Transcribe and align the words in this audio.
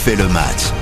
refait 0.00 0.16
le 0.16 0.28
match. 0.28 0.72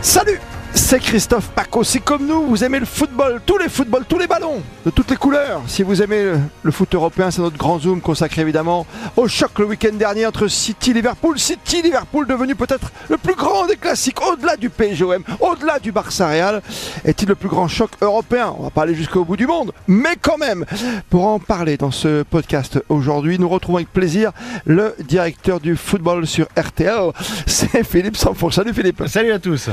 Salut 0.00 0.38
c'est 0.74 0.98
Christophe 0.98 1.48
Paco. 1.50 1.84
Si 1.84 2.00
comme 2.00 2.26
nous, 2.26 2.46
vous 2.46 2.64
aimez 2.64 2.80
le 2.80 2.84
football, 2.84 3.40
tous 3.46 3.58
les 3.58 3.68
footballs, 3.68 4.04
tous 4.08 4.18
les 4.18 4.26
ballons, 4.26 4.62
de 4.84 4.90
toutes 4.90 5.10
les 5.10 5.16
couleurs. 5.16 5.62
Si 5.66 5.82
vous 5.82 6.02
aimez 6.02 6.32
le, 6.62 6.70
foot 6.72 6.94
européen, 6.94 7.30
c'est 7.30 7.40
notre 7.40 7.56
grand 7.56 7.78
zoom 7.78 8.00
consacré 8.00 8.42
évidemment 8.42 8.86
au 9.16 9.28
choc 9.28 9.58
le 9.60 9.66
week-end 9.66 9.94
dernier 9.94 10.26
entre 10.26 10.48
City 10.48 10.90
et 10.90 10.94
Liverpool. 10.94 11.38
City 11.38 11.80
Liverpool 11.82 12.26
devenu 12.26 12.54
peut-être 12.54 12.90
le 13.08 13.16
plus 13.16 13.34
grand 13.34 13.66
des 13.66 13.76
classiques, 13.76 14.20
au-delà 14.26 14.56
du 14.56 14.68
PSGOM, 14.68 15.22
au-delà 15.40 15.78
du 15.78 15.92
Barça 15.92 16.28
Real. 16.28 16.60
Est-il 17.04 17.28
le 17.28 17.34
plus 17.34 17.48
grand 17.48 17.68
choc 17.68 17.90
européen? 18.00 18.52
On 18.58 18.64
va 18.64 18.70
pas 18.70 18.82
aller 18.82 18.94
jusqu'au 18.94 19.24
bout 19.24 19.36
du 19.36 19.46
monde, 19.46 19.72
mais 19.86 20.16
quand 20.20 20.38
même. 20.38 20.64
Pour 21.08 21.26
en 21.26 21.38
parler 21.38 21.76
dans 21.76 21.92
ce 21.92 22.24
podcast 22.24 22.82
aujourd'hui, 22.88 23.38
nous 23.38 23.48
retrouvons 23.48 23.76
avec 23.76 23.92
plaisir 23.92 24.32
le 24.66 24.94
directeur 25.06 25.60
du 25.60 25.76
football 25.76 26.26
sur 26.26 26.46
RTL. 26.58 27.10
C'est 27.46 27.84
Philippe 27.84 28.16
Sanfour. 28.16 28.52
Salut 28.52 28.74
Philippe. 28.74 29.04
Salut 29.06 29.32
à 29.32 29.38
tous. 29.38 29.68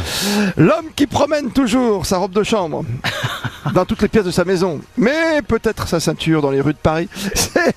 L'homme 0.57 0.90
qui 0.95 1.07
promène 1.07 1.51
toujours 1.51 2.05
sa 2.05 2.17
robe 2.17 2.33
de 2.33 2.43
chambre 2.43 2.83
dans 3.73 3.85
toutes 3.85 4.01
les 4.01 4.07
pièces 4.07 4.25
de 4.25 4.31
sa 4.31 4.45
maison, 4.45 4.81
mais 4.97 5.41
peut-être 5.41 5.87
sa 5.87 5.99
ceinture 5.99 6.41
dans 6.41 6.51
les 6.51 6.61
rues 6.61 6.73
de 6.73 6.77
Paris. 6.77 7.09
C'est 7.35 7.75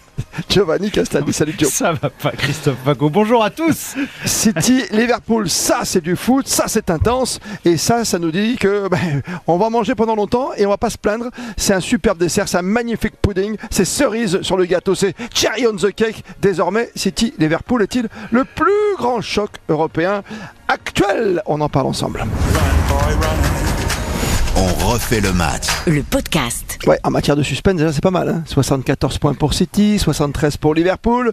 Giovanni 0.54 0.88
Castaldi. 0.88 1.32
Salut 1.32 1.52
Joe. 1.58 1.68
Ça 1.68 1.90
va 1.94 2.10
pas, 2.10 2.30
Christophe 2.30 2.76
Paco. 2.84 3.10
Bonjour 3.10 3.42
à 3.42 3.50
tous. 3.50 3.96
City, 4.24 4.84
Liverpool, 4.92 5.50
ça 5.50 5.80
c'est 5.82 6.00
du 6.00 6.14
foot, 6.14 6.46
ça 6.46 6.66
c'est 6.68 6.90
intense, 6.90 7.40
et 7.64 7.76
ça, 7.76 8.04
ça 8.04 8.20
nous 8.20 8.30
dit 8.30 8.54
que 8.54 8.86
ben, 8.86 9.20
on 9.48 9.56
va 9.56 9.68
manger 9.68 9.96
pendant 9.96 10.14
longtemps 10.14 10.50
et 10.56 10.64
on 10.64 10.68
va 10.68 10.76
pas 10.76 10.90
se 10.90 10.96
plaindre. 10.96 11.30
C'est 11.56 11.74
un 11.74 11.80
superbe 11.80 12.18
dessert, 12.18 12.46
c'est 12.46 12.58
un 12.58 12.62
magnifique 12.62 13.14
pudding, 13.20 13.56
c'est 13.68 13.84
cerise 13.84 14.42
sur 14.42 14.56
le 14.56 14.66
gâteau, 14.66 14.94
c'est 14.94 15.16
cherry 15.34 15.66
on 15.66 15.74
the 15.74 15.92
cake. 15.92 16.22
Désormais, 16.40 16.88
City, 16.94 17.34
Liverpool 17.36 17.82
est-il 17.82 18.08
le 18.30 18.44
plus 18.44 18.94
grand 18.96 19.20
choc 19.20 19.50
européen 19.68 20.22
actuel? 20.68 21.42
On 21.46 21.60
en 21.62 21.68
parle 21.68 21.88
ensemble. 21.88 22.24
On 24.56 24.86
refait 24.86 25.20
le 25.20 25.32
match. 25.32 25.66
Le 25.86 26.02
podcast. 26.02 26.78
Ouais, 26.86 26.98
en 27.02 27.10
matière 27.10 27.36
de 27.36 27.42
suspense, 27.42 27.76
déjà 27.76 27.92
c'est 27.92 28.02
pas 28.02 28.10
mal. 28.10 28.42
74 28.46 29.14
hein. 29.14 29.18
points 29.20 29.34
pour 29.34 29.52
City, 29.52 29.98
73 29.98 30.56
pour 30.58 30.74
Liverpool. 30.74 31.32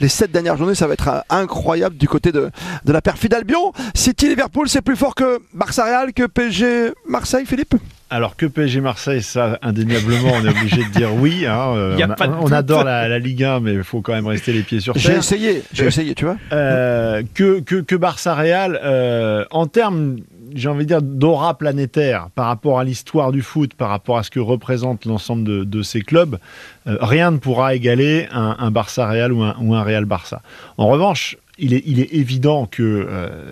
Les 0.00 0.08
7 0.08 0.30
dernières 0.30 0.56
journées, 0.56 0.74
ça 0.74 0.86
va 0.86 0.94
être 0.94 1.08
euh, 1.08 1.20
incroyable 1.30 1.96
du 1.96 2.06
côté 2.06 2.32
de, 2.32 2.50
de 2.84 2.92
la 2.92 3.02
perfide 3.02 3.34
Albion. 3.34 3.72
City, 3.94 4.28
Liverpool, 4.28 4.68
c'est 4.68 4.82
plus 4.82 4.96
fort 4.96 5.14
que 5.14 5.40
Barça 5.52 5.84
Real, 5.84 6.12
que 6.12 6.26
PSG 6.26 6.92
Marseille, 7.08 7.46
Philippe? 7.46 7.74
Alors 8.12 8.34
que 8.34 8.44
PSG 8.46 8.80
Marseille, 8.80 9.22
ça, 9.22 9.60
indéniablement, 9.62 10.32
on 10.34 10.44
est 10.44 10.48
obligé 10.48 10.82
de 10.82 10.90
dire 10.90 11.14
oui. 11.14 11.46
Hein, 11.46 11.72
euh, 11.76 12.06
on, 12.40 12.50
adore 12.50 12.82
la, 12.82 13.18
Ligue 13.20 13.44
1, 13.44 13.60
mais 13.60 13.74
il 13.74 13.84
faut 13.84 14.00
quand 14.00 14.12
même 14.12 14.26
rester 14.26 14.52
les 14.52 14.62
pieds 14.62 14.80
sur 14.80 14.94
terre. 14.94 15.02
J'ai 15.02 15.16
essayé, 15.16 15.62
j'ai 15.72 15.86
essayé, 15.86 16.14
tu 16.16 16.24
vois. 16.24 16.36
Euh, 16.52 17.22
que, 17.34 17.60
que, 17.60 17.76
que, 17.76 17.94
Barça 17.94 18.34
Real, 18.34 18.80
euh, 18.82 19.44
en 19.52 19.68
termes, 19.68 20.16
j'ai 20.54 20.68
envie 20.68 20.84
de 20.84 20.88
dire, 20.88 21.02
d'aura 21.02 21.56
planétaire 21.56 22.28
par 22.34 22.46
rapport 22.46 22.78
à 22.78 22.84
l'histoire 22.84 23.32
du 23.32 23.42
foot, 23.42 23.74
par 23.74 23.90
rapport 23.90 24.18
à 24.18 24.22
ce 24.22 24.30
que 24.30 24.40
représente 24.40 25.04
l'ensemble 25.04 25.68
de, 25.68 25.82
ces 25.82 26.02
clubs, 26.02 26.38
rien 26.86 27.30
ne 27.30 27.38
pourra 27.38 27.74
égaler 27.74 28.28
un, 28.32 28.70
Barça 28.70 29.06
Real 29.06 29.32
ou 29.32 29.42
un, 29.42 29.56
ou 29.60 29.74
un 29.74 29.82
Real 29.82 30.04
Barça. 30.04 30.42
En 30.76 30.88
revanche, 30.88 31.36
il 31.60 31.74
est, 31.74 31.82
il 31.86 32.00
est, 32.00 32.12
évident 32.14 32.66
que 32.66 33.06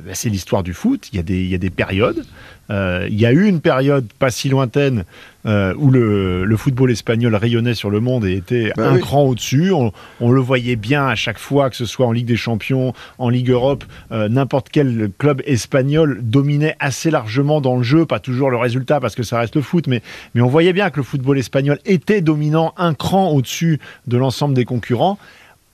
bah, 0.05 0.13
c'est 0.15 0.29
l'histoire 0.29 0.63
du 0.63 0.75
foot. 0.75 1.09
Il 1.13 1.17
y 1.17 1.19
a 1.19 1.23
des, 1.23 1.41
il 1.41 1.49
y 1.49 1.55
a 1.55 1.59
des 1.59 1.71
périodes. 1.71 2.25
Euh, 2.71 3.07
il 3.11 3.19
y 3.19 3.25
a 3.25 3.33
eu 3.33 3.47
une 3.47 3.61
période 3.61 4.07
pas 4.19 4.31
si 4.31 4.49
lointaine 4.49 5.05
euh, 5.47 5.73
où 5.79 5.91
le, 5.91 6.55
football 6.57 6.91
espagnol 6.91 7.35
rayonnait 7.35 7.75
sur 7.75 7.89
le 7.89 8.01
monde 8.01 8.27
et 8.27 8.35
était 8.35 8.73
bah 8.77 8.91
un 8.91 8.99
cran 8.99 9.23
au-dessus. 9.23 9.73
On, 9.73 10.31
le 10.31 10.41
voyait 10.41 10.77
bien 10.77 11.07
à 11.07 11.15
chaque 11.15 11.39
fois, 11.39 11.71
que 11.71 11.77
ce 11.77 11.87
soit 11.87 12.07
en 12.07 12.13
Ligue 12.13 12.27
des 12.27 12.37
Champions, 12.37 12.93
en 13.19 13.29
Ligue 13.29 13.51
Europe, 13.51 13.85
euh, 14.13 14.29
n'importe 14.29 14.69
quel 14.71 15.11
club 15.19 15.41
espagnol 15.47 16.19
dominait 16.23 16.77
assez 16.79 17.11
largement 17.11 17.61
dans 17.61 17.77
le 17.77 17.83
jeu, 17.83 18.05
pas 18.05 18.19
toujours 18.19 18.51
le 18.51 18.57
résultat 18.57 19.01
parce 19.01 19.15
que 19.15 19.23
ça 19.23 19.39
reste 19.39 19.57
le 19.57 19.63
foot, 19.63 19.87
mais, 19.87 20.03
mais 20.35 20.43
on 20.43 20.49
voyait 20.49 20.73
bien 20.73 20.91
que 20.91 20.99
le 20.99 21.05
football 21.05 21.39
espagnol 21.39 21.79
était 21.87 22.21
dominant 22.21 22.75
un 22.77 22.93
cran 22.93 23.31
au-dessus 23.31 23.79
de 24.07 24.17
l'ensemble 24.19 24.55
des 24.55 24.65
concurrents. 24.65 25.19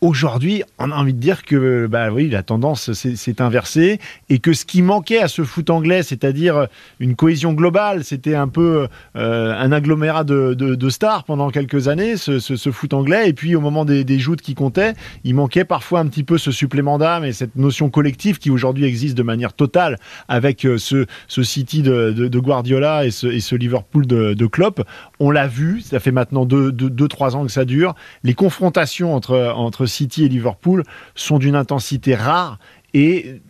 Aujourd'hui, 0.00 0.62
on 0.78 0.90
a 0.90 0.96
envie 0.96 1.14
de 1.14 1.18
dire 1.18 1.44
que 1.44 1.86
bah 1.86 2.10
oui, 2.12 2.28
la 2.28 2.42
tendance 2.42 2.92
s'est 2.92 3.40
inversée 3.40 4.00
et 4.28 4.38
que 4.38 4.52
ce 4.52 4.66
qui 4.66 4.82
manquait 4.82 5.20
à 5.20 5.28
ce 5.28 5.44
foot 5.44 5.70
anglais, 5.70 6.02
c'est-à-dire 6.02 6.66
une 7.00 7.16
cohésion 7.16 7.54
globale, 7.54 8.04
c'était 8.04 8.34
un 8.34 8.48
peu 8.48 8.86
euh, 9.16 9.54
un 9.58 9.72
agglomérat 9.72 10.24
de, 10.24 10.88
stars 10.90 11.24
pendant 11.24 11.48
quelques 11.48 11.88
années, 11.88 12.18
ce, 12.18 12.70
foot 12.70 12.92
anglais. 12.92 13.30
Et 13.30 13.32
puis 13.32 13.56
au 13.56 13.62
moment 13.62 13.86
des, 13.86 14.04
des, 14.04 14.18
joutes 14.18 14.42
qui 14.42 14.54
comptaient, 14.54 14.92
il 15.24 15.34
manquait 15.34 15.64
parfois 15.64 16.00
un 16.00 16.06
petit 16.06 16.22
peu 16.22 16.36
ce 16.36 16.52
supplément 16.52 16.98
d'âme 16.98 17.24
et 17.24 17.32
cette 17.32 17.56
notion 17.56 17.88
collective 17.88 18.38
qui 18.38 18.50
aujourd'hui 18.50 18.84
existe 18.84 19.16
de 19.16 19.22
manière 19.22 19.54
totale 19.54 19.98
avec 20.28 20.66
euh, 20.66 20.76
ce, 20.76 21.06
City 21.42 21.82
de, 21.82 22.38
Guardiola 22.38 23.06
et 23.06 23.10
ce, 23.10 23.54
Liverpool 23.54 24.06
de, 24.06 24.46
Klopp. 24.46 24.82
On 25.18 25.30
l'a 25.30 25.46
vu, 25.46 25.80
ça 25.80 25.98
fait 25.98 26.12
maintenant 26.12 26.44
2-3 26.44 26.70
deux, 26.70 27.08
trois 27.08 27.36
ans 27.36 27.46
que 27.46 27.52
ça 27.52 27.64
dure. 27.64 27.94
Les 28.22 28.34
confrontations 28.34 29.14
entre, 29.14 29.54
entre 29.56 29.83
City 29.86 30.24
et 30.24 30.28
Liverpool 30.28 30.84
sont 31.14 31.38
d'une 31.38 31.56
intensité 31.56 32.14
rare 32.14 32.58
et 32.92 33.40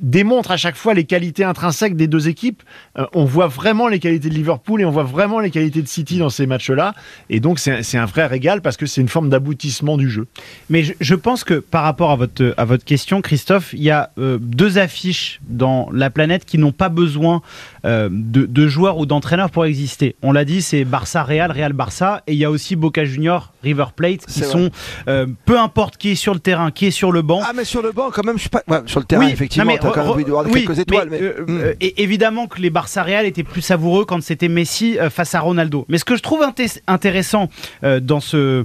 démontre 0.00 0.50
à 0.50 0.56
chaque 0.56 0.76
fois 0.76 0.94
les 0.94 1.04
qualités 1.04 1.44
intrinsèques 1.44 1.96
des 1.96 2.06
deux 2.06 2.28
équipes. 2.28 2.62
Euh, 2.98 3.06
on 3.12 3.24
voit 3.24 3.46
vraiment 3.46 3.88
les 3.88 4.00
qualités 4.00 4.28
de 4.28 4.34
Liverpool 4.34 4.80
et 4.80 4.84
on 4.84 4.90
voit 4.90 5.04
vraiment 5.04 5.40
les 5.40 5.50
qualités 5.50 5.82
de 5.82 5.88
City 5.88 6.18
dans 6.18 6.30
ces 6.30 6.46
matchs-là. 6.46 6.94
Et 7.30 7.40
donc 7.40 7.58
c'est 7.58 7.96
un 7.96 8.04
vrai 8.04 8.26
régal 8.26 8.60
parce 8.60 8.76
que 8.76 8.86
c'est 8.86 9.00
une 9.00 9.08
forme 9.08 9.28
d'aboutissement 9.28 9.96
du 9.96 10.10
jeu. 10.10 10.26
Mais 10.68 10.82
je, 11.00 11.14
pense 11.14 11.44
que 11.44 11.54
par 11.54 11.84
rapport 11.84 12.10
à 12.10 12.16
votre, 12.16 12.54
à 12.56 12.64
votre 12.64 12.84
question, 12.84 13.20
Christophe, 13.20 13.72
il 13.72 13.82
y 13.82 13.90
a 13.90 14.10
euh, 14.18 14.38
deux 14.40 14.78
affiches 14.78 15.40
dans 15.48 15.88
la 15.92 16.10
planète 16.10 16.44
qui 16.44 16.58
n'ont 16.58 16.72
pas 16.72 16.88
besoin 16.88 17.42
euh, 17.84 18.08
de, 18.10 18.66
joueurs 18.66 18.98
ou 18.98 19.06
d'entraîneurs 19.06 19.50
pour 19.50 19.64
exister. 19.64 20.16
On 20.22 20.32
l'a 20.32 20.44
dit, 20.44 20.62
c'est 20.62 20.84
Barça-Real, 20.84 21.50
Real-Barça. 21.50 22.22
Et 22.26 22.32
il 22.32 22.38
y 22.38 22.44
a 22.44 22.50
aussi 22.50 22.76
Boca 22.76 23.04
Junior, 23.04 23.52
River 23.62 23.86
Plate, 23.94 24.26
qui 24.26 24.40
sont, 24.40 24.70
peu 25.06 25.58
importe 25.58 25.96
qui 25.96 26.10
est 26.10 26.14
sur 26.14 26.34
le 26.34 26.40
terrain, 26.40 26.70
qui 26.70 26.86
est 26.86 26.90
sur 26.90 27.12
le 27.12 27.22
banc. 27.22 27.40
Ah 27.44 27.52
mais 27.54 27.64
sur 27.64 27.82
le 27.82 27.92
banc 27.92 28.10
quand 28.10 28.24
même, 28.24 28.36
je 28.36 28.42
suis 28.42 28.50
pas... 28.50 28.62
sur 28.86 29.00
le 29.00 29.06
terrain, 29.06 29.26
effectivement 29.26 29.72
oui, 29.72 30.62
étoiles. 30.66 31.08
Mais, 31.10 31.22
euh, 31.22 31.44
hmm. 31.46 31.60
euh, 31.60 31.74
évidemment 31.80 32.46
que 32.46 32.60
les 32.60 32.70
Barça 32.70 33.02
Real 33.02 33.26
étaient 33.26 33.42
plus 33.42 33.60
savoureux 33.60 34.04
quand 34.04 34.22
c'était 34.22 34.48
Messi 34.48 34.98
euh, 34.98 35.10
face 35.10 35.34
à 35.34 35.40
Ronaldo. 35.40 35.84
Mais 35.88 35.98
ce 35.98 36.04
que 36.04 36.16
je 36.16 36.22
trouve 36.22 36.42
intéressant 36.86 37.48
dans, 37.82 38.20
ce, 38.20 38.64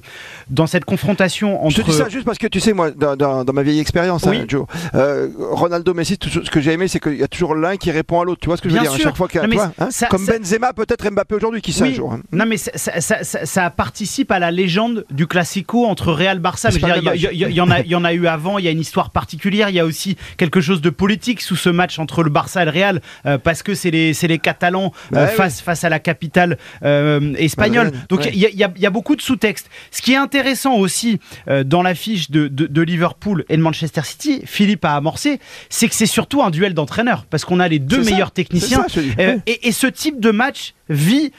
dans 0.49 0.67
cette 0.67 0.85
confrontation 0.85 1.63
entre. 1.65 1.77
Je 1.77 1.81
te 1.81 1.91
dis 1.91 1.97
ça 1.97 2.09
juste 2.09 2.25
parce 2.25 2.37
que 2.37 2.47
tu 2.47 2.59
sais, 2.59 2.73
moi, 2.73 2.91
dans, 2.91 3.53
ma 3.53 3.63
vieille 3.63 3.79
expérience, 3.79 4.25
hein, 4.27 4.45
Joe, 4.47 4.65
Ronaldo, 4.93 5.93
Messi, 5.93 6.17
tout 6.17 6.29
ce 6.29 6.49
que 6.49 6.61
j'ai 6.61 6.73
aimé, 6.73 6.87
c'est 6.87 6.99
qu'il 6.99 7.17
y 7.17 7.23
a 7.23 7.27
toujours 7.27 7.55
l'un 7.55 7.77
qui 7.77 7.91
répond 7.91 8.21
à 8.21 8.25
l'autre. 8.25 8.39
Tu 8.41 8.47
vois 8.47 8.57
ce 8.57 8.61
que 8.61 8.69
je 8.69 8.75
veux 8.75 8.81
dire 8.81 8.93
À 8.93 9.08
chaque 9.09 9.17
fois 9.17 9.27
qu'il 9.27 9.41
hein, 9.41 10.07
Comme 10.09 10.25
Benzema, 10.25 10.73
peut-être 10.73 11.09
Mbappé 11.09 11.35
aujourd'hui, 11.35 11.61
qui 11.61 11.73
sait 11.73 11.85
un 11.85 11.93
jour. 11.93 12.13
Hein. 12.13 12.21
Non, 12.31 12.45
mais 12.45 12.57
ça, 12.57 13.69
participe 13.69 14.31
à 14.31 14.39
la 14.39 14.51
légende 14.51 15.05
du 15.09 15.27
classico 15.27 15.85
entre 15.85 16.11
Real 16.11 16.39
Barça. 16.39 16.69
Il 16.71 16.79
y, 16.79 17.61
en 17.61 17.69
a, 17.71 17.81
y 17.81 17.95
en 17.95 18.03
a 18.03 18.13
eu 18.13 18.27
avant, 18.27 18.57
il 18.57 18.65
y 18.65 18.67
a 18.67 18.71
une 18.71 18.79
histoire 18.79 19.09
particulière, 19.11 19.69
il 19.69 19.75
y 19.75 19.79
a 19.79 19.85
aussi 19.85 20.17
quelque 20.37 20.61
chose 20.61 20.81
de 20.81 20.89
politique 20.89 21.41
sous 21.41 21.55
ce 21.55 21.69
match 21.69 21.99
entre 21.99 22.23
le 22.23 22.29
Barça 22.29 22.61
et 22.61 22.65
le 22.65 22.71
Real 22.71 23.01
euh, 23.25 23.37
parce 23.37 23.63
que 23.63 23.75
c'est 23.75 23.91
les, 23.91 24.13
les 24.13 24.39
Catalans 24.39 24.93
bah 25.11 25.21
euh, 25.21 25.27
face, 25.27 25.61
face 25.61 25.83
à 25.83 25.89
la 25.89 25.99
capitale 25.99 26.57
euh, 26.83 27.33
espagnole. 27.35 27.91
Donc 28.09 28.25
il 28.25 28.35
y, 28.35 28.47
y, 28.55 28.85
a 28.85 28.89
beaucoup 28.89 29.15
de 29.15 29.21
sous-textes. 29.21 29.69
Ce 29.91 30.01
qui 30.01 30.13
est 30.13 30.17
intéressant 30.17 30.75
aussi 30.75 31.19
dans 31.65 31.81
l'affiche 31.81 32.31
de, 32.31 32.47
de, 32.47 32.81
Liverpool 32.81 33.45
et 33.49 33.57
de 33.57 33.61
Manchester 33.61 34.01
City, 34.03 34.41
Philippe 34.45 34.85
a 34.85 34.95
amorcé, 34.95 35.39
c'est 35.69 35.87
que 35.87 35.95
c'est 35.95 36.05
surtout 36.05 36.41
un 36.41 36.49
duel 36.49 36.73
d'entraîneurs 36.73 37.25
parce 37.29 37.45
qu'on 37.45 37.59
a 37.59 37.67
les 37.67 37.79
deux 37.79 38.03
meilleurs 38.03 38.31
techniciens. 38.31 38.85
Et, 39.45 39.67
et, 39.67 39.71
ce 39.71 39.87
type 39.87 40.19
de 40.19 40.31
match 40.31 40.73
vit 40.89 41.31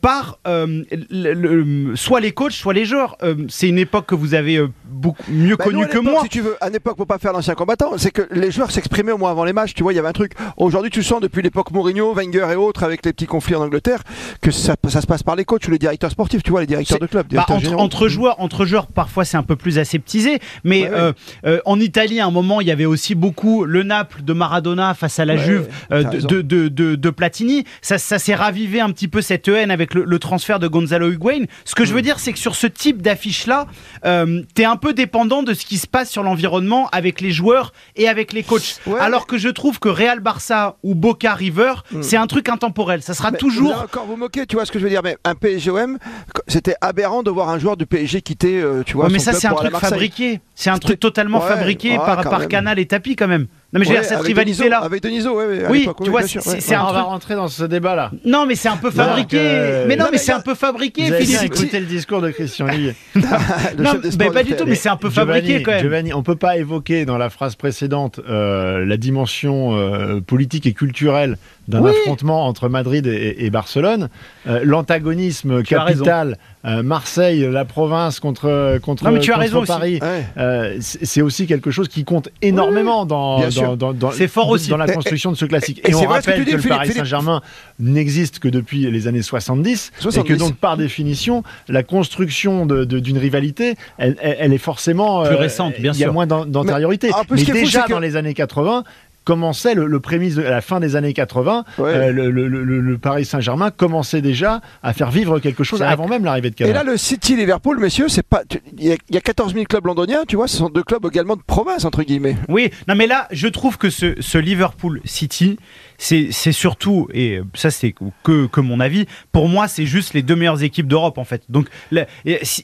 par 0.00 0.38
le, 0.46 1.94
soit 1.96 2.20
les 2.20 2.32
coachs, 2.32 2.52
soit 2.52 2.74
les 2.74 2.84
joueurs. 2.84 3.16
c'est 3.48 3.68
une 3.68 3.78
époque 3.78 4.06
que 4.06 4.14
vous 4.14 4.34
avez 4.34 4.60
beaucoup 4.84 5.22
mieux 5.30 5.56
bah 5.56 5.64
connue 5.64 5.86
que 5.86 5.98
moi. 5.98 6.22
Si 6.22 6.28
tu 6.28 6.40
veux, 6.40 6.56
à 6.60 6.68
l'époque, 6.70 6.96
pour 6.96 7.06
pas 7.06 7.18
faire 7.18 7.32
l'ancien 7.32 7.54
combattant, 7.54 7.92
c'est 7.96 8.10
que 8.10 8.26
les 8.30 8.50
joueurs 8.50 8.70
s'exprimaient 8.70 9.12
au 9.12 9.18
moins 9.18 9.30
avant 9.30 9.44
les 9.44 9.52
matchs. 9.52 9.74
Tu 9.74 9.82
vois, 9.82 9.92
il 9.92 9.96
y 9.96 9.98
avait 9.98 10.08
un 10.08 10.12
truc. 10.12 10.32
Aujourd'hui, 10.56 10.90
tu 10.90 11.02
sens 11.02 11.20
depuis 11.20 11.42
l'époque 11.42 11.70
Mourinho, 11.70 12.12
Wenger 12.14 12.46
et 12.52 12.56
autres, 12.56 12.82
avec 12.82 13.04
les 13.04 13.12
petits 13.12 13.26
conflits 13.26 13.54
en 13.54 13.62
Angleterre, 13.62 14.02
que 14.40 14.50
ça, 14.50 14.74
ça 14.88 15.00
se 15.00 15.06
passe 15.06 15.22
par 15.22 15.36
les 15.36 15.44
coachs 15.44 15.66
ou 15.66 15.70
les 15.70 15.78
directeurs 15.78 16.10
sportifs. 16.10 16.42
Tu 16.42 16.50
vois, 16.50 16.60
les 16.60 16.66
directeurs 16.66 16.98
de 16.98 17.06
club. 17.06 17.26
Bah, 17.30 17.46
entre, 17.48 18.08
joueurs, 18.08 18.40
entre 18.40 18.64
joueurs, 18.64 18.86
parfois 18.86 19.24
c'est 19.24 19.36
un 19.36 19.42
peu 19.42 19.56
plus 19.56 19.78
aseptisé. 19.78 20.38
Mais 20.64 20.88
euh, 20.90 21.12
euh, 21.46 21.60
en 21.64 21.78
Italie, 21.80 22.20
à 22.20 22.26
un 22.26 22.30
moment, 22.30 22.60
il 22.60 22.66
y 22.66 22.70
avait 22.70 22.86
aussi 22.86 23.14
beaucoup 23.14 23.64
le 23.64 23.82
Naples 23.82 24.22
de 24.22 24.32
Maradona 24.32 24.94
face 24.94 25.18
à 25.18 25.24
la 25.24 25.36
Juve 25.36 25.68
euh, 25.92 26.02
de, 26.02 26.42
de, 26.42 26.68
de, 26.68 27.10
Platini. 27.10 27.64
Ça, 27.82 27.98
ça 27.98 28.18
s'est 28.18 28.34
ravivé 28.34 28.80
un 28.80 28.90
petit 28.90 28.97
peu 29.06 29.22
cette 29.22 29.46
haine 29.46 29.70
avec 29.70 29.94
le, 29.94 30.18
transfert 30.18 30.58
de 30.58 30.66
Gonzalo 30.66 31.12
Higuain. 31.12 31.44
Ce 31.64 31.76
que 31.76 31.84
je 31.84 31.92
veux 31.92 32.00
mm. 32.00 32.02
dire, 32.02 32.18
c'est 32.18 32.32
que 32.32 32.38
sur 32.40 32.56
ce 32.56 32.66
type 32.66 33.02
d'affiche-là, 33.02 33.66
tu 34.02 34.62
es 34.62 34.64
un 34.64 34.76
peu 34.76 34.94
dépendant 34.94 35.44
de 35.44 35.54
ce 35.54 35.64
qui 35.64 35.78
se 35.78 35.86
passe 35.86 36.10
sur 36.10 36.24
l'environnement 36.24 36.88
avec 36.90 37.20
les 37.20 37.30
joueurs 37.30 37.72
et 37.94 38.08
avec 38.08 38.32
les 38.32 38.42
coachs. 38.42 38.80
Alors 38.98 39.26
que 39.26 39.38
je 39.38 39.48
trouve 39.48 39.78
que 39.78 39.88
Real 39.88 40.20
Barça 40.20 40.76
ou 40.82 40.94
Boca 40.94 41.34
River, 41.34 41.74
hmm. 41.92 42.02
c'est 42.02 42.16
un 42.16 42.26
truc 42.26 42.48
intemporel. 42.48 43.02
Ça 43.02 43.14
sera 43.14 43.32
toujours. 43.32 43.74
Vous 43.74 43.82
encore 43.82 44.06
vous 44.06 44.16
moquez, 44.16 44.46
tu 44.46 44.56
vois 44.56 44.64
ce 44.64 44.72
que 44.72 44.78
je 44.78 44.84
veux 44.84 44.90
dire. 44.90 45.02
Mais 45.02 45.16
un 45.24 45.34
PSGOM, 45.34 45.98
c'était 46.46 46.76
aberrant 46.80 47.22
de 47.22 47.30
voir 47.30 47.48
un 47.50 47.58
joueur 47.58 47.76
du 47.76 47.86
PSG 47.86 48.22
quitter, 48.22 48.60
euh, 48.60 48.82
tu 48.84 48.94
vois. 48.94 49.08
mais 49.08 49.18
ça, 49.18 49.32
c'est 49.32 49.46
un 49.46 49.54
truc 49.54 49.76
fabriqué. 49.76 50.40
C'est 50.54 50.70
un 50.70 50.78
truc 50.78 50.98
totalement 50.98 51.40
fabriqué 51.40 51.96
par, 51.96 52.28
par 52.28 52.48
Canal 52.48 52.78
et 52.78 52.86
Tapi 52.86 53.16
quand 53.16 53.28
même. 53.28 53.46
Non 53.72 53.80
mais 53.80 53.84
je 53.84 53.90
veux 53.90 53.96
dire 53.96 54.04
cette 54.04 54.20
rivalité 54.20 54.70
là. 54.70 54.78
Avec 54.78 55.02
Deniso, 55.02 55.38
oui, 55.38 55.60
oui 55.68 55.88
tu 56.02 56.08
vois, 56.08 56.22
c'est 56.22 56.74
un. 56.74 56.84
On 56.88 56.92
va 56.92 57.02
rentrer 57.02 57.34
dans 57.34 57.48
ce 57.48 57.64
débat 57.64 57.94
là. 57.94 58.10
Non 58.24 58.46
mais 58.46 58.54
c'est 58.54 58.68
un 58.68 58.78
peu 58.78 58.90
fabriqué. 58.90 59.84
Mais 59.86 59.96
non 59.96 60.06
mais 60.10 60.16
c'est 60.18 60.32
un 60.32 60.40
peu 60.40 60.54
fabriqué. 60.54 61.12
Philippe. 61.12 61.42
écouté 61.42 61.80
le 61.80 61.86
discours 61.86 62.22
de 62.22 62.30
Christian 62.30 62.66
Olivier. 62.68 62.94
non, 63.14 63.92
mais 64.18 64.30
pas 64.30 64.42
du 64.42 64.56
tout. 64.56 64.64
Mais 64.66 64.74
c'est 64.74 64.88
un 64.88 64.96
peu 64.96 65.10
fabriqué 65.10 65.62
quand 65.62 65.72
même. 65.72 65.80
Giovanni, 65.80 66.14
on 66.14 66.22
peut 66.22 66.36
pas 66.36 66.56
évoquer 66.56 67.04
dans 67.04 67.18
la 67.18 67.28
phrase 67.28 67.56
précédente 67.56 68.20
euh, 68.28 68.86
la 68.86 68.96
dimension 68.96 69.76
euh, 69.76 70.20
politique 70.20 70.66
et 70.66 70.72
culturelle 70.72 71.36
d'un 71.68 71.84
affrontement 71.84 72.46
entre 72.46 72.68
Madrid 72.68 73.06
et, 73.06 73.50
Barcelone. 73.50 74.08
Euh, 74.46 74.60
l'antagonisme 74.64 75.62
capital, 75.62 76.38
euh, 76.64 76.82
Marseille, 76.82 77.46
la 77.50 77.64
province 77.64 78.18
contre, 78.20 78.78
contre, 78.78 79.04
non, 79.04 79.12
mais 79.12 79.20
tu 79.20 79.32
as 79.32 79.36
raison 79.36 79.64
Paris, 79.64 80.00
euh, 80.36 80.76
c'est 80.80 81.22
aussi 81.22 81.46
quelque 81.46 81.70
chose 81.70 81.88
qui 81.88 82.04
compte 82.04 82.30
énormément 82.42 83.06
dans, 83.06 83.48
dans, 83.76 83.92
dans, 83.92 84.10
fort 84.28 84.48
aussi. 84.48 84.68
dans 84.68 84.76
la 84.76 84.88
construction 84.88 85.30
de 85.30 85.36
ce 85.36 85.44
classique. 85.44 85.80
Et, 85.88 85.94
on 85.94 86.06
rappelle 86.06 86.44
que, 86.44 86.56
le 86.56 86.68
Paris 86.68 86.92
Saint-Germain 86.92 87.42
n'existe 87.78 88.38
que 88.40 88.48
depuis 88.48 88.90
les 88.90 89.06
années 89.06 89.22
70, 89.22 89.92
et 90.16 90.22
que 90.24 90.34
donc 90.34 90.56
par 90.56 90.76
définition, 90.76 91.42
la 91.68 91.82
construction 91.82 92.66
d'une 92.66 93.18
rivalité, 93.18 93.76
elle, 93.98 94.16
elle, 94.20 94.52
est 94.52 94.58
forcément 94.58 95.22
plus 95.24 95.36
récente, 95.36 95.74
bien 95.80 95.92
sûr. 95.92 96.00
Il 96.00 96.06
y 96.06 96.08
a 96.08 96.12
moins 96.12 96.26
d'antériorité. 96.26 97.10
Mais, 97.30 97.36
mais 97.36 97.52
déjà 97.52 97.86
dans 97.86 98.00
les 98.00 98.16
années 98.16 98.34
80, 98.34 98.84
commençait 99.28 99.74
le, 99.74 100.00
prémisse 100.00 100.36
de 100.36 100.42
la 100.42 100.62
fin 100.62 100.80
des 100.80 100.96
années 100.96 101.12
80. 101.12 101.66
Euh, 101.80 102.10
le, 102.10 102.96
Paris 102.96 103.26
Saint-Germain 103.26 103.70
commençait 103.70 104.22
déjà 104.22 104.62
à 104.82 104.94
faire 104.94 105.10
vivre 105.10 105.38
quelque 105.38 105.64
chose 105.64 105.82
avant 105.82 106.08
même 106.08 106.24
l'arrivée 106.24 106.48
de 106.48 106.54
Canal. 106.54 106.70
Et 106.70 106.74
là, 106.74 106.82
le 106.82 106.96
City 106.96 107.36
Liverpool, 107.36 107.78
messieurs, 107.78 108.08
c'est 108.08 108.22
pas. 108.26 108.40
Il 108.78 108.86
y, 108.86 109.16
a 109.18 109.20
14 109.20 109.52
000 109.52 109.66
clubs 109.66 109.84
londoniens, 109.84 110.22
tu 110.26 110.36
vois, 110.36 110.48
ce 110.48 110.56
sont 110.56 110.70
deux 110.70 110.82
clubs 110.82 111.04
également 111.04 111.36
de 111.36 111.42
province 111.46 111.84
entre 111.84 112.04
guillemets. 112.04 112.38
Oui, 112.48 112.70
non 112.88 112.94
mais 112.94 113.06
là, 113.06 113.28
je 113.30 113.48
trouve 113.48 113.76
que 113.76 113.90
ce, 113.90 114.14
ce 114.18 114.38
Liverpool 114.38 115.02
City, 115.04 115.58
c'est 115.98 116.52
surtout, 116.52 117.08
et 117.12 117.40
ça 117.54 117.70
c'est 117.70 117.92
que, 118.22 118.46
que 118.46 118.60
mon 118.60 118.78
avis, 118.78 119.06
pour 119.32 119.48
moi 119.48 119.66
c'est 119.66 119.84
juste 119.84 120.14
les 120.14 120.22
deux 120.22 120.36
meilleures 120.36 120.62
équipes 120.62 120.86
d'Europe 120.86 121.18
en 121.18 121.24
fait. 121.24 121.42
Donc 121.48 121.66
il 121.92 122.06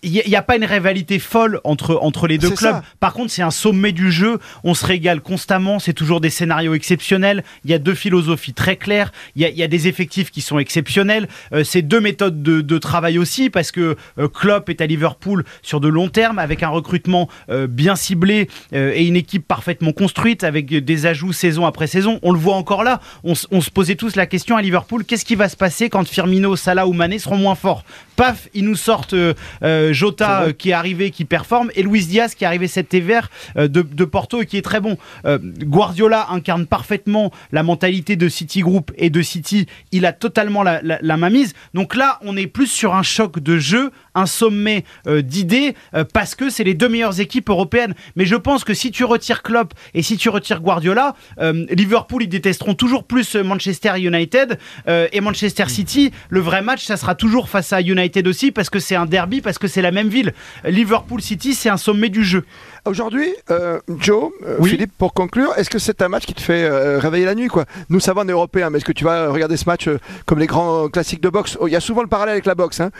n'y 0.04 0.36
a, 0.36 0.42
pas 0.42 0.56
une 0.56 0.64
rivalité 0.64 1.18
folle 1.18 1.60
entre, 1.64 1.98
entre 2.00 2.28
les 2.28 2.38
deux 2.38 2.50
clubs. 2.50 2.80
Par 3.00 3.12
contre 3.12 3.32
c'est 3.32 3.42
un 3.42 3.50
sommet 3.50 3.92
du 3.92 4.12
jeu, 4.12 4.38
on 4.62 4.74
se 4.74 4.86
régale 4.86 5.20
constamment, 5.20 5.80
c'est 5.80 5.92
toujours 5.92 6.20
des 6.20 6.30
scénarios 6.30 6.74
exceptionnels, 6.74 7.42
il 7.64 7.70
y 7.70 7.74
a 7.74 7.78
deux 7.78 7.94
philosophies 7.94 8.54
très 8.54 8.76
claires, 8.76 9.10
il 9.34 9.42
y 9.42 9.44
a, 9.44 9.50
y 9.50 9.62
a 9.62 9.68
des 9.68 9.88
effectifs 9.88 10.30
qui 10.30 10.40
sont 10.40 10.60
exceptionnels, 10.60 11.28
euh, 11.52 11.64
c'est 11.64 11.82
deux 11.82 12.00
méthodes 12.00 12.42
de, 12.42 12.60
de, 12.60 12.78
travail 12.78 13.18
aussi 13.18 13.50
parce 13.50 13.72
que 13.72 13.96
euh, 14.18 14.28
Klopp 14.28 14.68
est 14.68 14.80
à 14.80 14.86
Liverpool 14.86 15.44
sur 15.62 15.80
de 15.80 15.88
long 15.88 16.08
terme 16.08 16.38
avec 16.38 16.62
un 16.62 16.68
recrutement 16.68 17.28
euh, 17.48 17.66
bien 17.66 17.96
ciblé 17.96 18.48
et 18.72 19.06
une 19.06 19.16
équipe 19.16 19.46
parfaitement 19.46 19.92
construite 19.92 20.44
avec 20.44 20.66
des 20.66 21.06
ajouts 21.06 21.32
saison 21.32 21.66
après 21.66 21.86
saison. 21.86 22.20
On 22.22 22.32
le 22.32 22.38
voit 22.38 22.54
encore 22.54 22.84
là 22.84 23.00
on, 23.24 23.34
se 23.34 23.70
posait 23.70 23.94
tous 23.94 24.16
la 24.16 24.26
question 24.26 24.56
à 24.56 24.62
Liverpool 24.62 25.04
qu'est-ce 25.04 25.24
qui 25.24 25.34
va 25.34 25.48
se 25.48 25.56
passer 25.56 25.88
quand 25.88 26.06
Firmino, 26.06 26.56
Salah 26.56 26.86
ou 26.86 26.92
Mané 26.92 27.18
seront 27.18 27.38
moins 27.38 27.54
forts? 27.54 27.84
Paf, 28.16 28.48
ils 28.54 28.64
nous 28.64 28.76
sortent 28.76 29.14
euh, 29.14 29.34
euh, 29.62 29.92
Jota 29.92 30.42
euh, 30.42 30.52
qui 30.52 30.70
est 30.70 30.72
arrivé, 30.72 31.10
qui 31.10 31.24
performe, 31.24 31.70
et 31.74 31.82
Luis 31.82 32.06
Diaz 32.06 32.34
qui 32.34 32.44
est 32.44 32.46
arrivé 32.46 32.68
cet 32.68 32.92
hiver 32.92 33.30
de, 33.56 34.04
Porto 34.04 34.42
et 34.42 34.46
qui 34.46 34.56
est 34.56 34.62
très 34.62 34.80
bon. 34.80 34.96
Guardiola 35.24 36.28
incarne 36.30 36.66
parfaitement 36.66 37.32
la 37.52 37.62
mentalité 37.62 38.16
de 38.16 38.28
City 38.28 38.60
Group 38.60 38.92
et 38.96 39.10
de 39.10 39.22
City. 39.22 39.66
Il 39.92 40.06
a 40.06 40.12
totalement 40.12 40.62
la, 40.62 40.82
la, 40.82 40.98
la 41.00 41.16
mainmise. 41.16 41.54
Donc 41.72 41.94
là, 41.94 42.18
on 42.22 42.36
est 42.36 42.46
plus 42.46 42.66
sur 42.66 42.94
un 42.94 43.02
choc 43.02 43.40
de 43.40 43.58
jeu, 43.58 43.90
un 44.14 44.26
sommet 44.26 44.84
d'idées, 45.06 45.74
parce 46.12 46.34
que 46.34 46.50
c'est 46.50 46.64
les 46.64 46.74
deux 46.74 46.88
meilleures 46.88 47.20
équipes 47.20 47.48
européennes. 47.48 47.94
Mais 48.16 48.26
je 48.26 48.36
pense 48.36 48.62
que 48.64 48.74
si 48.74 48.90
tu 48.90 49.04
retires 49.04 49.42
Klopp 49.42 49.72
et 49.94 50.02
si 50.02 50.16
tu 50.16 50.28
retires 50.28 50.60
Guardiola, 50.60 51.14
Liverpool, 51.40 52.24
ils 52.24 52.28
détesteront 52.28 52.74
toujours 52.74 53.04
plus 53.04 53.34
Manchester 53.36 53.98
United 53.98 54.58
et 54.86 55.20
Manchester 55.20 55.68
City. 55.68 56.12
Le 56.28 56.40
vrai 56.40 56.62
match, 56.62 56.84
ça 56.84 56.96
sera 56.96 57.14
toujours 57.14 57.48
face 57.48 57.72
à 57.72 57.80
United 57.80 58.03
aussi 58.26 58.52
parce 58.52 58.70
que 58.70 58.78
c'est 58.78 58.96
un 58.96 59.06
derby, 59.06 59.40
parce 59.40 59.58
que 59.58 59.66
c'est 59.66 59.82
la 59.82 59.90
même 59.90 60.08
ville. 60.08 60.32
Liverpool 60.64 61.20
City, 61.20 61.54
c'est 61.54 61.68
un 61.68 61.76
sommet 61.76 62.08
du 62.08 62.24
jeu. 62.24 62.44
Aujourd'hui, 62.86 63.28
euh, 63.50 63.80
Joe, 63.98 64.30
euh, 64.46 64.62
Philippe, 64.62 64.92
pour 64.98 65.14
conclure, 65.14 65.52
est-ce 65.56 65.70
que 65.70 65.78
c'est 65.78 66.02
un 66.02 66.08
match 66.08 66.26
qui 66.26 66.34
te 66.34 66.40
fait 66.40 66.68
réveiller 66.98 67.24
la 67.24 67.34
nuit 67.34 67.48
quoi? 67.48 67.64
Nous 67.88 68.00
savons, 68.00 68.22
on 68.22 68.28
est 68.28 68.32
européens, 68.32 68.70
mais 68.70 68.78
est-ce 68.78 68.84
que 68.84 68.92
tu 68.92 69.04
vas 69.04 69.30
regarder 69.30 69.56
ce 69.56 69.64
match 69.64 69.88
comme 70.26 70.38
les 70.38 70.46
grands 70.46 70.88
classiques 70.88 71.22
de 71.22 71.30
boxe? 71.30 71.56
Oh, 71.60 71.66
Il 71.66 71.72
y 71.72 71.76
a 71.76 71.80
souvent 71.80 72.02
le 72.02 72.08
parallèle 72.08 72.34
avec 72.34 72.46
la 72.46 72.54
boxe 72.54 72.80
hein, 72.80 72.90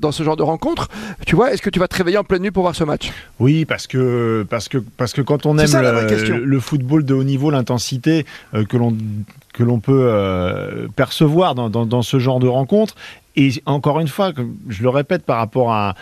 dans 0.00 0.12
ce 0.12 0.22
genre 0.22 0.36
de 0.36 0.42
rencontre. 0.42 0.88
Tu 1.26 1.36
vois, 1.36 1.52
est-ce 1.52 1.62
que 1.62 1.70
tu 1.70 1.78
vas 1.78 1.88
te 1.88 1.96
réveiller 1.96 2.18
en 2.18 2.24
pleine 2.24 2.42
nuit 2.42 2.50
pour 2.50 2.64
voir 2.64 2.74
ce 2.74 2.84
match? 2.84 3.12
Oui, 3.38 3.64
parce 3.64 3.86
que, 3.86 4.44
parce, 4.50 4.68
que, 4.68 4.78
parce 4.78 5.12
que 5.12 5.22
quand 5.22 5.46
on 5.46 5.56
aime 5.58 5.70
le, 5.72 6.44
le, 6.44 6.60
football 6.60 7.04
de 7.04 7.14
haut 7.14 7.24
niveau, 7.24 7.50
l'intensité 7.50 8.26
que 8.52 8.76
l'on 8.76 8.96
que 9.52 9.62
l'on 9.62 9.80
peut 9.80 10.06
euh, 10.08 10.88
percevoir 10.96 11.54
dans, 11.54 12.02
ce 12.02 12.18
genre 12.18 12.40
de 12.40 12.48
rencontre. 12.48 12.94
Et 13.36 13.50
encore 13.66 14.00
une 14.00 14.08
fois, 14.08 14.32
je 14.68 14.82
le 14.82 14.88
répète 14.88 15.24
par 15.24 15.38
rapport 15.38 15.72
à, 15.72 15.94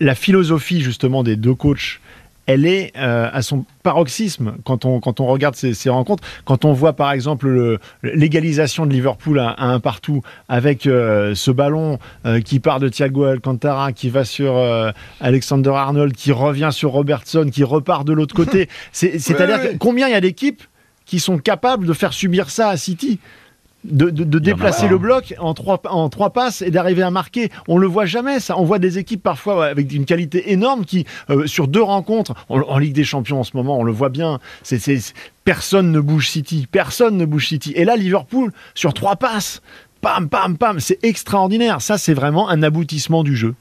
la 0.00 0.14
philosophie 0.14 0.80
justement 0.80 1.22
des 1.22 1.36
deux 1.36 1.54
coachs 1.54 2.00
elle 2.46 2.66
est 2.66 2.92
euh, 2.98 3.30
à 3.32 3.40
son 3.40 3.64
paroxysme 3.82 4.56
quand 4.64 4.84
on, 4.84 5.00
quand 5.00 5.18
on 5.20 5.24
regarde 5.24 5.54
ces, 5.54 5.88
rencontres. 5.88 6.22
Quand 6.44 6.66
on 6.66 6.74
voit 6.74 6.92
par 6.92 7.10
exemple 7.10 7.78
l'égalisation 8.02 8.84
de 8.84 8.92
Liverpool 8.92 9.38
à, 9.38 9.54
un 9.58 9.80
partout 9.80 10.20
avec 10.50 10.86
euh, 10.86 11.34
ce 11.34 11.50
ballon 11.50 11.98
qui 12.44 12.60
part 12.60 12.80
de 12.80 12.90
Thiago 12.90 13.24
Alcantara, 13.24 13.92
qui 13.92 14.10
va 14.10 14.26
sur 14.26 14.62
Alexander 15.20 15.70
Arnold, 15.70 16.12
qui 16.14 16.32
revient 16.32 16.68
sur 16.70 16.90
Robertson, 16.90 17.48
qui 17.50 17.64
repart 17.64 18.06
de 18.06 18.12
l'autre 18.12 18.34
côté. 18.34 18.68
C'est-à-dire 18.92 19.78
combien 19.78 20.08
il 20.08 20.12
y 20.12 20.16
a 20.16 20.20
d'équipes 20.20 20.64
qui 21.06 21.20
sont 21.20 21.38
capables 21.38 21.86
de 21.86 21.94
faire 21.94 22.12
subir 22.12 22.50
ça 22.50 22.68
à 22.68 22.76
City? 22.76 23.20
De, 23.84 24.08
déplacer 24.38 24.88
le 24.88 24.96
bloc 24.96 25.34
en 25.38 25.52
trois, 25.52 25.80
en 25.90 26.08
trois 26.08 26.30
passes 26.30 26.62
et 26.62 26.70
d'arriver 26.70 27.02
à 27.02 27.10
marquer. 27.10 27.50
On 27.68 27.76
le 27.76 27.86
voit 27.86 28.06
jamais, 28.06 28.40
ça. 28.40 28.58
On 28.58 28.64
voit 28.64 28.78
des 28.78 28.98
équipes 28.98 29.22
parfois 29.22 29.66
avec 29.66 29.92
une 29.92 30.06
qualité 30.06 30.52
énorme 30.52 30.84
qui, 30.84 31.04
euh, 31.28 31.46
sur 31.46 31.68
deux 31.68 31.82
rencontres, 31.82 32.34
en, 32.48 32.78
Ligue 32.78 32.94
des 32.94 33.04
Champions 33.04 33.40
en 33.40 33.44
ce 33.44 33.56
moment, 33.56 33.78
on 33.78 33.84
le 33.84 33.92
voit 33.92 34.08
bien, 34.08 34.40
c'est, 34.62 34.80
personne 35.44 35.92
ne 35.92 36.00
bouge 36.00 36.30
City. 36.30 36.66
Personne 36.70 37.16
ne 37.16 37.26
bouge 37.26 37.48
City. 37.48 37.72
Et 37.76 37.84
là, 37.84 37.96
Liverpool, 37.96 38.52
sur 38.74 38.94
trois 38.94 39.16
passes, 39.16 39.60
pam, 40.00 40.28
pam, 40.28 40.56
pam, 40.56 40.80
c'est 40.80 41.02
extraordinaire. 41.04 41.80
Ça, 41.82 41.98
c'est 41.98 42.14
vraiment 42.14 42.48
un 42.48 42.62
aboutissement 42.62 43.22
du 43.22 43.36
jeu 43.36 43.54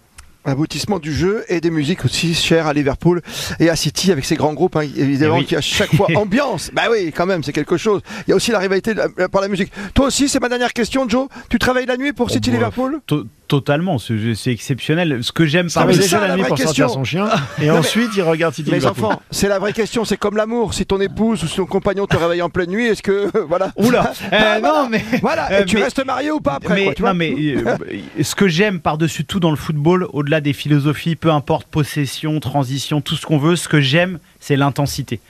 aboutissement 0.45 0.99
du 0.99 1.13
jeu 1.13 1.43
et 1.47 1.61
des 1.61 1.69
musiques 1.69 2.05
aussi 2.05 2.33
chères 2.33 2.67
à 2.67 2.73
Liverpool 2.73 3.21
et 3.59 3.69
à 3.69 3.75
City 3.75 4.11
avec 4.11 4.25
ces 4.25 4.35
grands 4.35 4.53
groupes 4.53 4.75
hein, 4.75 4.81
évidemment 4.81 5.39
eh 5.41 5.45
qui 5.45 5.55
à 5.55 5.61
chaque 5.61 5.95
fois 5.95 6.07
ambiance. 6.15 6.71
Bah 6.73 6.83
oui 6.91 7.11
quand 7.15 7.25
même 7.25 7.43
c'est 7.43 7.53
quelque 7.53 7.77
chose. 7.77 8.01
Il 8.27 8.31
y 8.31 8.33
a 8.33 8.35
aussi 8.35 8.51
la 8.51 8.59
rivalité 8.59 8.93
par 9.31 9.41
la 9.41 9.47
musique. 9.47 9.71
Toi 9.93 10.07
aussi 10.07 10.29
c'est 10.29 10.39
ma 10.39 10.49
dernière 10.49 10.73
question 10.73 11.07
Joe. 11.07 11.27
Tu 11.49 11.59
travailles 11.59 11.85
la 11.85 11.97
nuit 11.97 12.13
pour 12.13 12.27
oh, 12.27 12.29
City 12.29 12.49
bah, 12.49 12.57
Liverpool? 12.57 13.01
Totalement, 13.47 13.97
c'est 13.99 14.51
exceptionnel. 14.51 15.19
Ce 15.21 15.31
que 15.31 15.45
j'aime 15.45 15.69
par 15.69 15.85
déjà 15.87 16.27
la, 16.27 16.43
pour 16.43 16.57
sortir 16.57 16.89
son 16.89 17.03
chien 17.03 17.27
et 17.61 17.69
ensuite 17.69 18.11
il 18.15 18.23
regarde 18.23 18.53
City 18.53 18.71
Mes 18.71 18.85
enfants, 18.85 19.21
c'est 19.31 19.47
la 19.47 19.59
vraie 19.59 19.73
question, 19.73 20.05
c'est 20.05 20.17
comme 20.17 20.37
l'amour. 20.37 20.73
Si 20.73 20.85
ton 20.85 20.99
épouse 20.99 21.43
ou 21.43 21.47
ton 21.47 21.65
compagnon 21.65 22.07
te 22.07 22.15
réveille 22.15 22.41
en 22.41 22.49
pleine 22.49 22.69
nuit, 22.69 22.85
est-ce 22.85 23.03
que 23.03 23.29
voilà 23.47 23.71
Oula 23.75 24.13
euh, 24.33 24.59
Non 24.59 24.87
mais 24.89 25.03
voilà, 25.21 25.51
et 25.51 25.61
euh, 25.61 25.65
tu 25.65 25.77
restes 25.77 26.03
marié 26.05 26.31
ou 26.31 26.39
pas 26.39 26.55
après 26.55 26.73
mais, 26.75 26.95
Non 26.99 27.13
mais 27.13 27.33
euh, 27.37 27.77
ce 28.21 28.33
que 28.33 28.47
j'aime 28.47 28.79
par-dessus 28.79 29.25
tout 29.25 29.39
dans 29.39 29.51
le 29.51 29.57
football, 29.57 30.07
au-delà 30.13 30.41
des 30.41 30.53
philosophies, 30.53 31.15
peu 31.15 31.31
importe 31.31 31.67
possession, 31.67 32.39
transition, 32.39 33.01
tout 33.01 33.15
ce 33.15 33.25
qu'on 33.25 33.37
veut, 33.37 33.55
ce 33.55 33.67
que 33.67 33.81
j'aime, 33.81 34.19
c'est 34.43 34.57
l'intensité. 34.57 35.21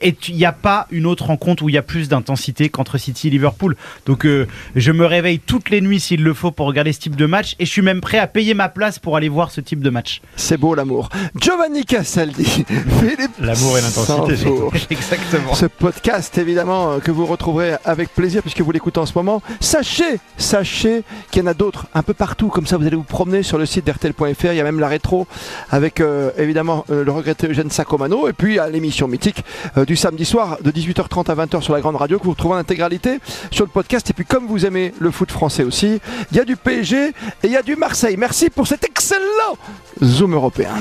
Et 0.00 0.14
il 0.28 0.36
n'y 0.36 0.44
a 0.44 0.52
pas 0.52 0.86
une 0.90 1.06
autre 1.06 1.24
rencontre 1.24 1.64
où 1.64 1.68
il 1.68 1.74
y 1.74 1.78
a 1.78 1.82
plus 1.82 2.08
d'intensité 2.08 2.68
qu'entre 2.68 2.98
City 2.98 3.26
et 3.26 3.30
Liverpool. 3.30 3.76
Donc 4.06 4.24
euh, 4.24 4.46
je 4.76 4.92
me 4.92 5.04
réveille 5.04 5.40
toutes 5.40 5.70
les 5.70 5.80
nuits 5.80 5.98
s'il 5.98 6.22
le 6.22 6.34
faut 6.34 6.52
pour 6.52 6.66
regarder 6.66 6.92
ce 6.92 7.00
type 7.00 7.16
de 7.16 7.26
match 7.26 7.56
et 7.60 7.66
je 7.66 7.70
suis 7.70 7.82
même 7.82 8.00
prêt 8.00 8.18
à 8.18 8.26
payer 8.26 8.54
ma 8.54 8.70
place 8.70 8.98
pour 8.98 9.16
aller 9.16 9.28
voir 9.28 9.50
ce 9.50 9.60
type 9.60 9.82
de 9.82 9.90
match. 9.90 10.22
C'est 10.34 10.56
beau 10.56 10.74
l'amour. 10.74 11.10
Giovanni 11.36 11.84
Cassaldi, 11.84 12.44
Philippe. 12.64 13.30
L'amour 13.38 13.76
et 13.78 13.82
l'intensité. 13.82 14.48
Exactement. 14.90 15.54
Ce 15.54 15.66
podcast 15.66 16.38
évidemment 16.38 16.92
euh, 16.92 16.98
que 16.98 17.10
vous 17.10 17.26
retrouverez 17.26 17.74
avec 17.84 18.14
plaisir 18.14 18.40
puisque 18.40 18.62
vous 18.62 18.72
l'écoutez 18.72 18.98
en 18.98 19.06
ce 19.06 19.12
moment. 19.14 19.42
Sachez, 19.60 20.18
sachez 20.38 21.04
qu'il 21.30 21.42
y 21.42 21.44
en 21.44 21.48
a 21.48 21.54
d'autres 21.54 21.86
un 21.94 22.02
peu 22.02 22.14
partout. 22.14 22.48
Comme 22.48 22.66
ça 22.66 22.78
vous 22.78 22.86
allez 22.86 22.96
vous 22.96 23.02
promener 23.02 23.42
sur 23.42 23.58
le 23.58 23.66
site 23.66 23.86
d'RTL.fr. 23.86 24.46
Il 24.46 24.56
y 24.56 24.60
a 24.60 24.64
même 24.64 24.80
la 24.80 24.88
rétro 24.88 25.26
avec 25.70 26.00
euh, 26.00 26.30
évidemment 26.38 26.86
le 26.88 27.10
regretté 27.12 27.46
Eugène 27.46 27.70
Sacomano 27.70 28.26
et 28.26 28.32
puis 28.32 28.58
l'émission 28.72 29.06
mythique 29.06 29.44
euh, 29.76 29.84
du 29.84 29.96
samedi 29.96 30.24
soir 30.24 30.56
de 30.62 30.70
18h30 30.70 31.30
à 31.30 31.34
20h 31.34 31.60
sur 31.60 31.74
la 31.74 31.80
grande 31.80 31.96
radio 31.96 32.18
que 32.18 32.24
vous 32.24 32.30
retrouvez 32.30 32.54
en 32.54 32.58
intégralité 32.58 33.18
sur 33.50 33.66
le 33.66 33.70
podcast. 33.70 34.08
Et 34.08 34.14
puis 34.14 34.24
comme 34.24 34.46
vous 34.46 34.64
aimez 34.64 34.94
le 34.98 35.10
foot 35.10 35.30
français 35.30 35.62
aussi, 35.62 36.00
il 36.30 36.36
y 36.38 36.40
a 36.40 36.44
du 36.44 36.56
PSG 36.56 37.12
et 37.42 37.49
il 37.50 37.54
y 37.54 37.56
a 37.56 37.62
du 37.62 37.74
Marseille. 37.74 38.16
Merci 38.16 38.48
pour 38.48 38.68
cet 38.68 38.84
excellent 38.84 39.58
Zoom 40.00 40.34
européen. 40.34 40.76